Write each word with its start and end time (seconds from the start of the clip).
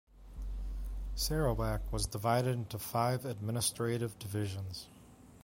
Sarawak 1.13 1.93
was 1.93 2.07
divided 2.07 2.53
into 2.55 2.79
five 2.79 3.23
administrative 3.23 4.17
Divisions. 4.17 4.87